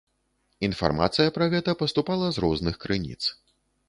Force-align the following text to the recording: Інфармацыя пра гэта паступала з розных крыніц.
Інфармацыя 0.67 1.33
пра 1.35 1.45
гэта 1.55 1.75
паступала 1.81 2.31
з 2.39 2.45
розных 2.47 2.79
крыніц. 2.87 3.19